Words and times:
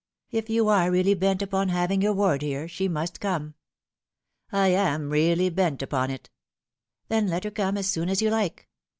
"If 0.31 0.49
you 0.49 0.67
are 0.67 0.89
really 0.89 1.13
bent 1.13 1.43
upon 1.43 1.69
having 1.69 2.01
your 2.01 2.13
ward 2.13 2.41
here, 2.41 2.67
she 2.67 2.87
must 2.87 3.19
come."" 3.19 3.53
I 4.51 4.69
am 4.69 5.11
really 5.11 5.49
bent 5.51 5.83
upon 5.83 6.09
it."" 6.09 6.31
Then 7.09 7.27
let 7.27 7.43
her 7.43 7.51
come 7.51 7.77
as 7.77 7.85
soon 7.87 8.09
as 8.09 8.19
you 8.19 8.31
like." 8.31 8.67